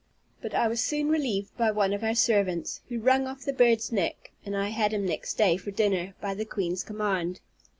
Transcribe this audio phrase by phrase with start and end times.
[0.41, 3.91] But I was soon relieved by one of our servants, who wrung off the bird's
[3.91, 7.39] neck, and I had him next day for dinner, by the queen's command.